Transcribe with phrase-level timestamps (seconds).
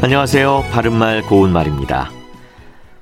[0.00, 0.66] 안녕하세요.
[0.70, 2.08] 바른말 고운말입니다.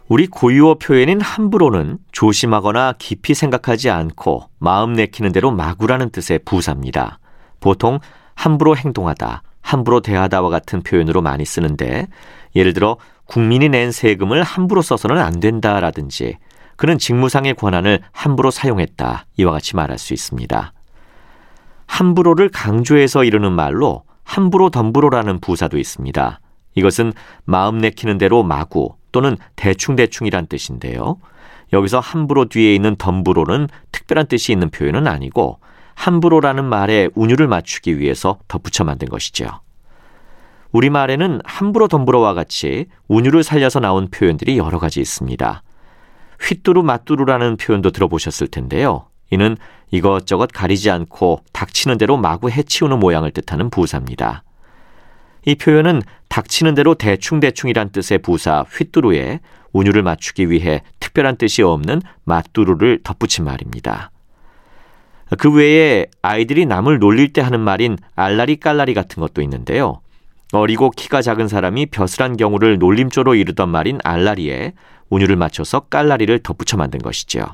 [0.08, 7.18] 우리 고유어 표현인 함부로는 조심하거나 깊이 생각하지 않고 마음 내키는 대로 마구라는 뜻의 부사입니다.
[7.60, 8.00] 보통
[8.34, 12.06] 함부로 행동하다, 함부로 대하다와 같은 표현으로 많이 쓰는데
[12.54, 16.38] 예를 들어 국민이 낸 세금을 함부로 써서는 안 된다라든지
[16.76, 20.72] 그는 직무상의 권한을 함부로 사용했다 이와 같이 말할 수 있습니다.
[21.86, 26.40] 함부로를 강조해서 이르는 말로 함부로 덤부로라는 부사도 있습니다.
[26.76, 27.12] 이것은
[27.44, 31.18] 마음 내키는 대로 마구 또는 대충대충이란 뜻인데요.
[31.72, 35.58] 여기서 함부로 뒤에 있는 덤부로는 특별한 뜻이 있는 표현은 아니고
[35.94, 39.48] 함부로라는 말에 운율을 맞추기 위해서 덧붙여 만든 것이죠.
[40.72, 45.62] 우리말에는 함부로 덤부로와 같이 운율을 살려서 나온 표현들이 여러 가지 있습니다.
[46.40, 49.06] 휘뚜루 맞뚜루라는 표현도 들어보셨을 텐데요.
[49.30, 49.56] 이는
[49.90, 54.44] 이것저것 가리지 않고 닥치는 대로 마구 해치우는 모양을 뜻하는 부사입니다.
[55.46, 59.40] 이 표현은 닥치는 대로 대충대충이란 뜻의 부사 휘뚜루에
[59.72, 64.10] 운율을 맞추기 위해 특별한 뜻이 없는 맞뚜루를 덧붙인 말입니다.
[65.38, 70.00] 그 외에 아이들이 남을 놀릴 때 하는 말인 알라리 깔라리 같은 것도 있는데요.
[70.52, 74.74] 어리고 키가 작은 사람이 벼슬한 경우를 놀림조로 이르던 말인 알라리에
[75.10, 77.44] 운율을 맞춰서 깔라리를 덧붙여 만든 것이죠.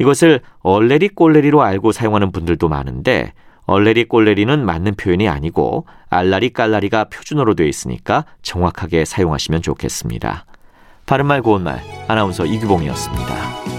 [0.00, 3.32] 이것을 얼레리 꼴레리로 알고 사용하는 분들도 많은데
[3.68, 10.46] 얼레리 꼴레리는 맞는 표현이 아니고 알라리 깔라리가 표준어로 되어 있으니까 정확하게 사용하시면 좋겠습니다.
[11.04, 13.77] 바른말 고운말 아나운서 이규봉이었습니다.